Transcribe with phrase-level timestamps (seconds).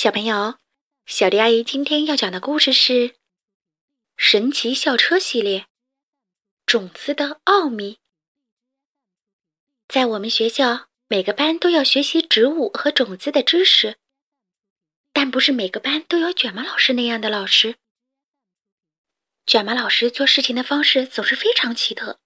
[0.00, 0.54] 小朋友，
[1.06, 2.92] 小迪阿姨今天要讲的故事是
[4.16, 5.62] 《神奇校车》系列，
[6.64, 7.94] 《种子的奥秘》。
[9.88, 13.96] 在我们学校，每个班都要学习植物和种子的知识，
[15.12, 17.74] 但不是每个班都有卷毛老师那样的老师。
[19.46, 22.20] 卷毛老师做事情的方式总是非常奇特。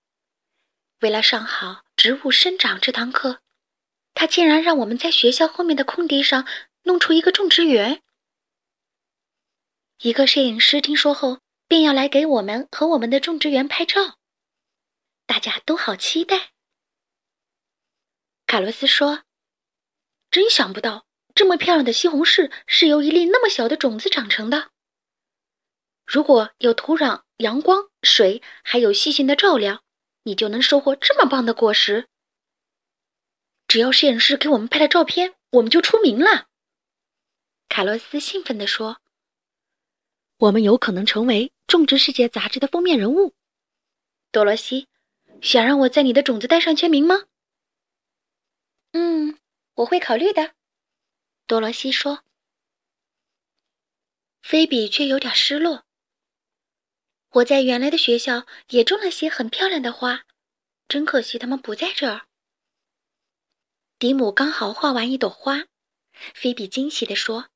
[1.01, 3.41] 为了上好植物生长这堂课，
[4.13, 6.47] 他竟然让我们在学校后面的空地上。
[6.83, 8.03] 弄出一个种植园。
[9.99, 14.19] 一个摄影师听说后，便要来给我们和我们的种植园拍照，
[15.27, 16.51] 大家都好期待。
[18.47, 19.23] 卡洛斯说
[20.31, 24.73] ：“真想不到，这么漂亮的西红柿是由一粒那么小的种子长成的。
[26.05, 29.83] 如果有土壤、阳光、水，还有细心的照料，
[30.25, 32.09] 你就能收获这么棒的果实。
[33.69, 36.49] 只要摄影师给我们拍了照片，我们就出名了。”
[37.73, 39.01] 卡洛斯兴奋地说
[40.37, 43.35] ：“我们有可能成为《种植世界》杂志的封面人物。”
[44.31, 44.89] 多罗西，
[45.41, 47.29] 想让我在你的种子袋上签名吗？
[48.91, 49.39] 嗯，
[49.77, 50.55] 我会考虑的。”
[51.49, 52.23] 多罗西说。
[54.43, 55.87] 菲比却有点失落。
[57.31, 60.27] 我在原来的学校也种了些很漂亮的花，
[60.89, 62.27] 真可惜他们不在这儿。
[63.99, 65.65] 迪姆刚好画完一朵花，
[66.35, 67.49] 菲比惊喜地说。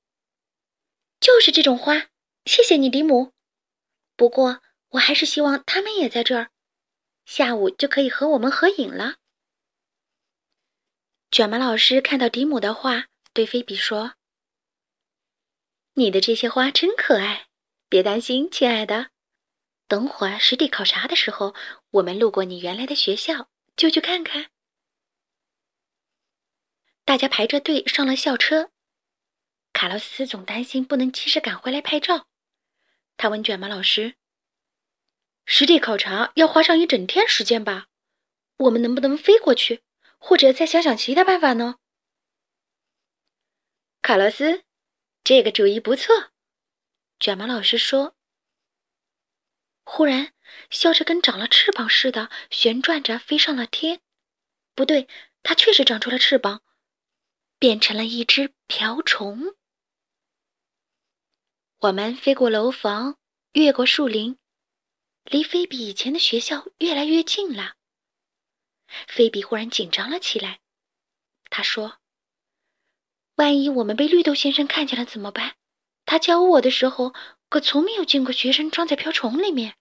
[1.26, 2.06] 就是这种花，
[2.44, 3.32] 谢谢你，迪姆。
[4.14, 6.52] 不过，我还是希望他们也在这儿，
[7.24, 9.16] 下午就可以和我们合影了。
[11.32, 14.14] 卷毛老师看到迪姆的画，对菲比说
[15.94, 17.48] ：“你的这些花真可爱，
[17.88, 19.10] 别担心，亲爱的。
[19.88, 21.56] 等会儿实地考察的时候，
[21.90, 24.52] 我们路过你原来的学校，就去看看。”
[27.04, 28.70] 大家排着队上了校车。
[29.76, 32.28] 卡洛斯总担心不能及时赶回来拍照，
[33.18, 34.14] 他问卷毛老师
[35.44, 37.88] ：“实地考察要花上一整天时间吧？
[38.56, 39.82] 我们能不能飞过去，
[40.16, 41.76] 或者再想想其他办法呢？”
[44.00, 44.64] 卡洛斯，
[45.22, 46.30] 这个主意不错，
[47.20, 48.16] 卷毛老师说。
[49.84, 50.32] 忽然，
[50.70, 54.00] 校车跟长了翅膀似的旋转着飞上了天。
[54.74, 55.06] 不对，
[55.42, 56.62] 它确实长出了翅膀，
[57.58, 59.54] 变成了一只瓢虫。
[61.80, 63.18] 我们飞过楼房，
[63.52, 64.38] 越过树林，
[65.24, 67.74] 离菲比以前的学校越来越近了。
[69.06, 70.60] 菲比忽然紧张了起来，
[71.50, 71.98] 他说
[73.36, 75.56] ：“万一我们被绿豆先生看见了怎么办？
[76.06, 77.14] 他教我的时候
[77.50, 79.76] 可从没有见过学生装在瓢虫里面。”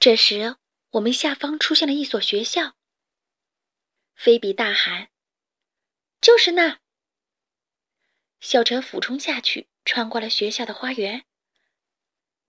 [0.00, 0.56] 这时，
[0.92, 2.74] 我们下方出现了一所学校。
[4.14, 5.10] 菲比大喊
[6.22, 6.80] ：“就是那！”
[8.40, 9.68] 校车俯冲下去。
[9.90, 11.24] 穿过了学校的花园，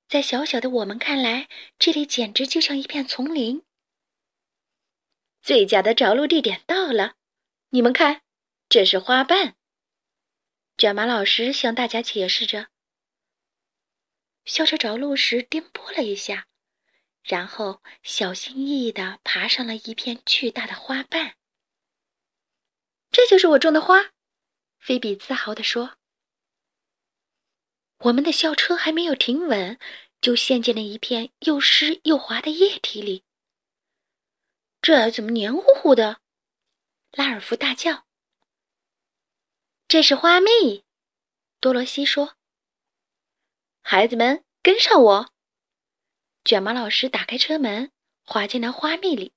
[0.07, 3.63] 在小小的我们看来，这里简直就像一片丛林。
[5.41, 7.15] 最佳的着陆地点到了，
[7.69, 8.21] 你们看，
[8.69, 9.55] 这是花瓣。
[10.77, 12.67] 卷毛老师向大家解释着。
[14.45, 16.45] 校车着陆时颠簸了一下，
[17.23, 21.37] 然后小心翼翼地爬上了一片巨大的花瓣。
[23.09, 24.11] 这就是我种的花，
[24.77, 25.97] 菲比自豪地说。
[28.03, 29.77] 我们的校车还没有停稳，
[30.21, 33.23] 就陷进了一片又湿又滑的液体里。
[34.81, 36.19] 这怎么黏糊糊的？
[37.11, 38.07] 拉尔夫大叫。
[39.87, 40.83] 这是花蜜，
[41.59, 42.37] 多罗西说。
[43.83, 45.31] 孩子们，跟上我！
[46.43, 47.91] 卷毛老师打开车门，
[48.23, 49.31] 滑进了花蜜里。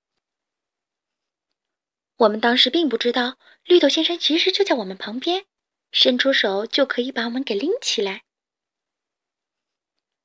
[2.16, 5.44] 我们当时并不知道，绿豆先生其实就在我们旁边，
[5.92, 8.22] 伸出手就可以把我们给拎起来。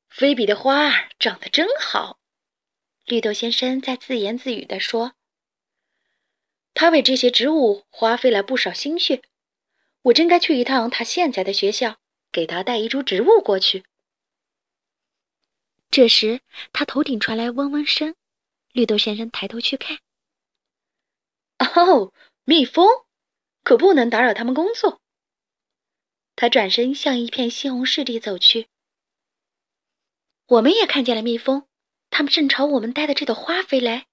[0.09, 2.19] 菲比的花儿长得真好，
[3.05, 5.13] 绿豆先生在自言自语地说
[6.73, 9.21] ：“他为这些植物花费了不少心血，
[10.01, 11.99] 我真该去一趟他现在的学校，
[12.31, 13.85] 给他带一株植物过去。”
[15.91, 16.41] 这时，
[16.73, 18.15] 他头顶传来嗡嗡声，
[18.73, 19.99] 绿豆先生抬头去看，
[21.59, 22.11] 哦，
[22.43, 23.05] 蜜蜂，
[23.63, 25.01] 可不能打扰他们工作。
[26.35, 28.67] 他转身向一片西红柿地走去。
[30.49, 31.67] 我们也看见了蜜蜂，
[32.09, 34.07] 它们正朝我们带的这朵花飞来。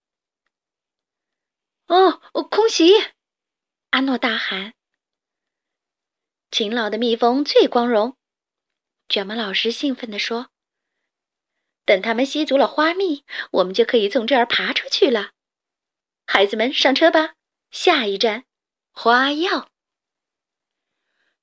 [1.87, 2.93] 哦，空袭！
[3.91, 4.75] 阿诺大喊。
[6.51, 8.19] 勤劳的蜜蜂最光荣，
[9.09, 10.51] 卷毛老师兴奋地说。
[11.87, 15.31] 等它们吸足了花蜜，我们就可以从这儿爬出去了。
[16.27, 17.37] 孩子们，上车吧！
[17.71, 18.45] 下一站，
[18.91, 19.71] 花药。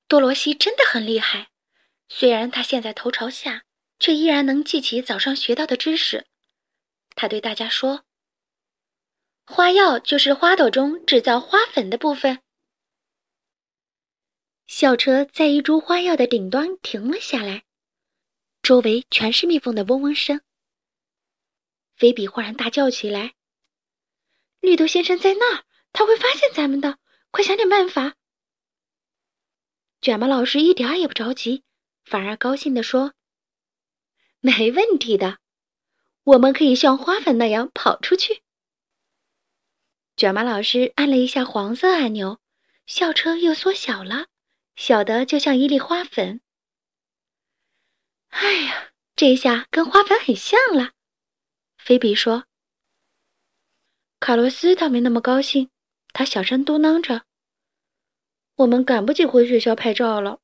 [0.06, 1.50] 多罗西真的很厉害，
[2.08, 3.64] 虽然他现在头朝下，
[3.98, 6.26] 却依然能记起早上学到的知识。
[7.14, 8.04] 他对大家说
[9.46, 12.40] ：“花药就是花朵中制造花粉的部分。”
[14.66, 17.64] 校车在一株花药的顶端停了下来，
[18.62, 20.40] 周围全是蜜蜂的嗡嗡声。
[21.96, 23.34] 菲比忽然大叫起来
[24.60, 26.98] ：“绿豆先生在那儿，他会发现咱们的！
[27.30, 28.16] 快想点办法！”
[30.00, 31.62] 卷毛老师一点也不着急，
[32.04, 33.14] 反而高兴地说
[34.44, 35.38] ：“没问题的，
[36.22, 38.42] 我们可以像花粉那样跑出去。”
[40.18, 42.40] 卷毛老师按了一下黄色按钮，
[42.84, 44.26] 校车又缩小了。
[44.76, 46.42] 小的就像一粒花粉。
[48.28, 50.92] 哎呀，这下跟花粉很像了，
[51.78, 52.44] 菲比说。
[54.20, 55.70] 卡洛斯倒没那么高兴，
[56.12, 57.24] 他小声嘟囔着
[58.56, 60.40] ：“我们赶不及回学校拍照了。”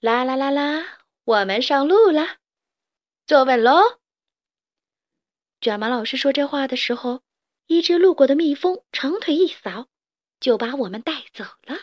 [0.00, 0.97] 啦啦啦啦，
[1.28, 2.38] 我们上路了，
[3.26, 4.00] 坐稳喽！
[5.60, 7.22] 卷毛老师说这话的时候，
[7.66, 9.88] 一只路过的蜜蜂长腿一扫，
[10.40, 11.80] 就把我们带走了。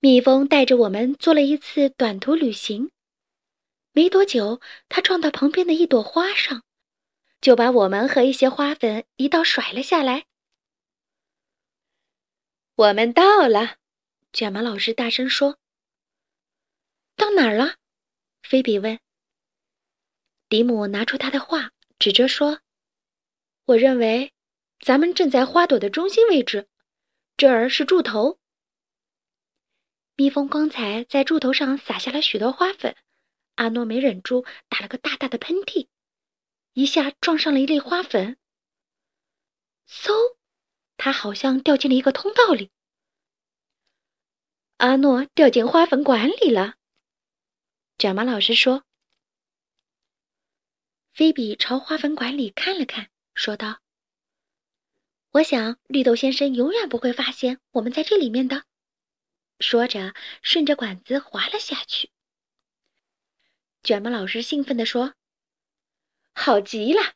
[0.00, 2.90] 蜜蜂带着我们做了一次短途旅行，
[3.92, 4.60] 没多久，
[4.90, 6.62] 它撞到旁边的一朵花上，
[7.40, 10.26] 就把我们和一些花粉一道甩了下来。
[12.74, 13.78] 我们到了，
[14.30, 15.56] 卷毛老师大声说
[17.18, 17.74] ：“到哪儿了？”
[18.42, 18.98] 菲比问。
[20.48, 22.60] 迪姆拿出他的画，指着说
[23.66, 24.32] ：“我认为，
[24.80, 26.66] 咱们正在花朵的中心位置，
[27.36, 28.38] 这儿是柱头。”
[30.16, 32.96] 蜜蜂刚才在柱头上撒下了许多花粉，
[33.56, 35.88] 阿诺没忍住打了个大大的喷嚏，
[36.72, 38.38] 一下撞上了一粒花粉。
[39.86, 40.36] 嗖，
[40.96, 42.70] 他好像掉进了一个通道里。
[44.78, 46.77] 阿诺掉进花粉管里了。
[47.98, 48.84] 卷毛老师说。
[51.12, 53.80] 菲比朝花粉管里看了看，说道
[55.34, 58.64] ：“我想绿豆先生永远不会发现我们在这里面的。”
[59.58, 62.12] 说着，顺着管子滑了下去。
[63.82, 65.14] 卷毛老师兴奋地说
[66.32, 67.14] ：“好极了，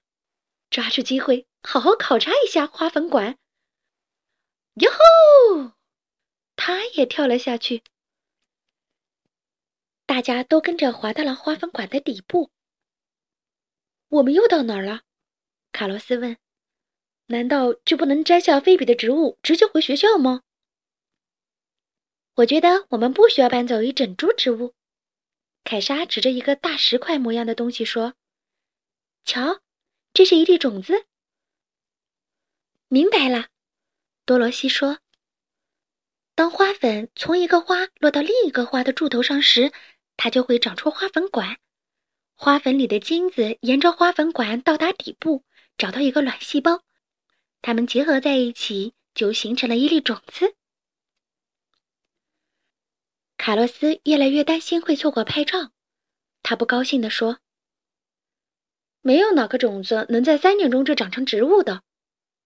[0.68, 3.38] 抓住机会，好好考察一下花粉管。”
[4.82, 5.74] 哟吼！
[6.56, 7.84] 他也跳了下去。
[10.12, 12.50] 大家都跟着滑到了花粉管的底部。
[14.08, 15.04] 我们又到哪儿了？
[15.72, 16.36] 卡洛斯问。
[17.28, 20.42] “难道就不能摘下菲比的植物，直接回学校吗？”
[22.36, 24.74] 我觉得我们不需要搬走一整株植物，
[25.64, 28.12] 凯莎指着一个大石块模样的东西说
[29.24, 29.62] ：“瞧，
[30.12, 31.06] 这是一粒种子。”
[32.88, 33.48] 明白了，
[34.26, 34.98] 多罗西说
[36.36, 39.72] ：“当花粉从一个花落到另一个花的柱头上时，
[40.16, 41.58] 它就会长出花粉管。
[42.34, 45.44] 花粉里的精子沿着花粉管到达底部，
[45.78, 46.82] 找到一个卵细胞，
[47.60, 50.54] 它们结合在一起，就形成了一粒种子。”
[53.36, 55.72] 卡洛斯越来越担心会错过拍照，
[56.42, 57.38] 他不高兴地说
[59.02, 61.82] ：“没有哪个种子能在三点钟就长成植物的，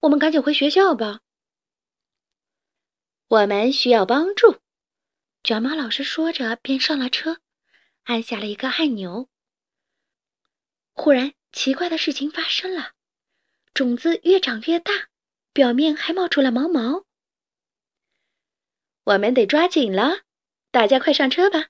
[0.01, 1.21] 我们赶紧回学校吧。”
[3.29, 4.61] 我们需要帮助，
[5.43, 7.41] 卷毛老师说着，便上了车，
[8.07, 9.29] 按下了一个按钮。
[10.95, 12.93] 忽然，奇怪的事情发生了，
[13.75, 15.09] 种子越长越大，
[15.53, 17.05] 表面还冒出了毛毛。
[19.05, 20.23] 我们得抓紧了。
[20.71, 21.69] 大家快上车吧！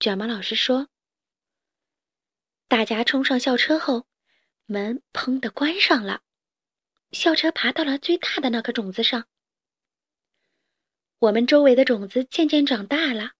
[0.00, 0.88] 卷毛老师说。
[2.68, 4.06] 大家冲上校车后，
[4.64, 6.22] 门砰的关上了。
[7.12, 9.28] 校车爬到了最大的那颗种子上。
[11.20, 13.32] 我们周围的种子渐渐长大了，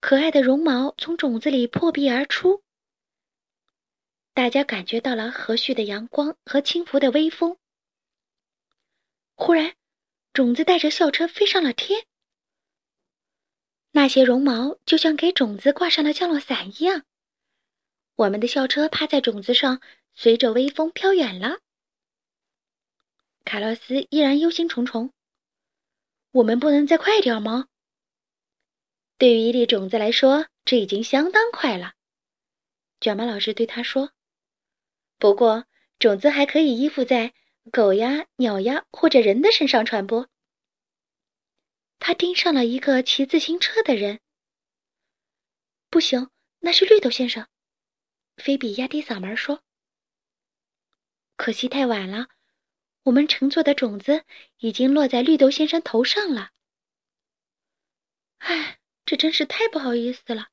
[0.00, 2.62] 可爱的绒毛从种子里破壁而出。
[4.34, 7.56] 大家感觉到了和煦的阳光和轻拂的微风。
[9.34, 9.74] 忽然，
[10.32, 12.06] 种子带着校车飞上了天。
[13.92, 17.04] 那些绒毛就像给种子挂上了降落伞一样，
[18.14, 19.80] 我们的校车趴在种子上，
[20.14, 21.58] 随着微风飘远了。
[23.44, 25.10] 卡洛斯依然忧心忡忡
[26.32, 27.68] ：“我们不能再快点吗？”
[29.18, 31.94] 对于一粒种子来说，这已经相当快了。
[33.00, 34.12] 卷毛老师对他说
[35.18, 35.66] ：“不过，
[35.98, 37.32] 种子还可以依附在
[37.72, 40.28] 狗呀、鸟呀或者人的身上传播。”
[41.98, 44.20] 他盯上了一个骑自行车的人。
[45.88, 46.30] 不行，
[46.60, 47.48] 那是绿豆先生。
[48.36, 49.62] 菲比压低嗓门说
[51.36, 52.28] ：“可惜太晚了，
[53.04, 54.24] 我们乘坐的种子
[54.58, 56.50] 已经落在绿豆先生头上了。”
[58.38, 60.48] 唉，这真是太不好意思了。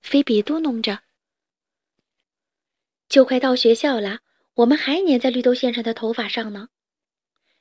[0.00, 1.04] 菲比嘟哝着。
[3.08, 4.20] 就快到学校了，
[4.54, 6.68] 我们还粘在绿豆先生的头发上呢。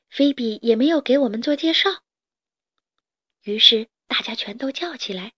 [0.10, 2.04] 菲比也没有给我们做介绍。
[3.44, 5.34] 于是大家全都叫起来：“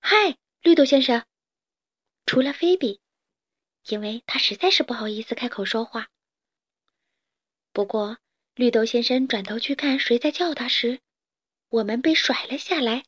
[0.00, 1.26] 嗨，绿豆先生！”
[2.26, 3.00] 除了菲比，
[3.88, 6.10] 因为他实在是不好意思开口说话。
[7.72, 8.18] 不过，
[8.54, 11.00] 绿豆先生转头去看谁在叫他时，
[11.68, 13.04] 我们被甩了下来。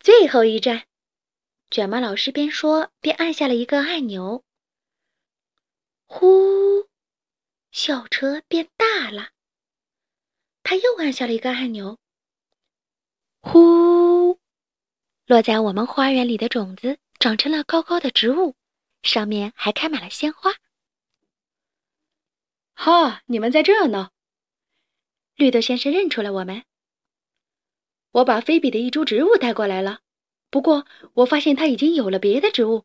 [0.00, 0.86] 最后一站，
[1.70, 4.44] 卷毛老师边说边按下了一个按钮。
[6.06, 6.88] 呼，
[7.70, 9.30] 校车变大了。
[10.62, 11.98] 他又按下了一个按钮。
[13.40, 14.38] 呼，
[15.26, 18.54] 落在我们花园里的种子长成了高高的植物，
[19.02, 20.52] 上面还开满了鲜花。
[22.74, 24.10] 哈，你们在这呢！
[25.34, 26.64] 绿豆先生认出了我们。
[28.10, 30.00] 我把菲比的一株植物带过来了，
[30.50, 32.84] 不过我发现他已经有了别的植物。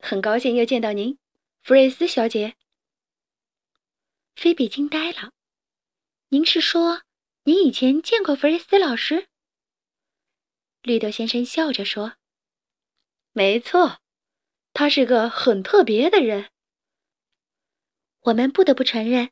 [0.00, 1.18] 很高兴又见到您，
[1.62, 2.56] 弗瑞斯小姐。
[4.34, 5.32] 菲比惊呆了。
[6.30, 7.02] 您是说，
[7.44, 9.28] 您以前见过弗瑞斯老师？
[10.82, 12.14] 绿豆先生笑着说
[13.32, 14.00] ：“没错，
[14.72, 16.50] 他是个很特别的人。
[18.20, 19.30] 我们不得不承认，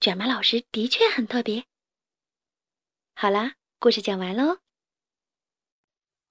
[0.00, 1.64] 卷毛老师的确很特别。”
[3.14, 3.56] 好啦。
[3.78, 4.58] 故事讲完喽，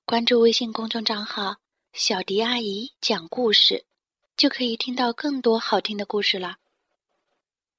[0.05, 1.57] 关注微信公众账号
[1.93, 3.85] “小迪阿姨讲故事”，
[4.35, 6.57] 就可以听到更多好听的故事了。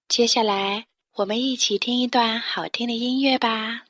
[0.06, 3.84] 接下来，我们一起听一段好听的音乐吧。